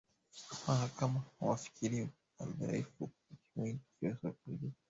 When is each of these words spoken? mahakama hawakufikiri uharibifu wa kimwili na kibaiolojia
mahakama 0.65 1.19
hawakufikiri 1.39 1.97
uharibifu 2.37 3.03
wa 3.03 3.09
kimwili 3.53 3.79
na 4.01 4.11
kibaiolojia 4.13 4.71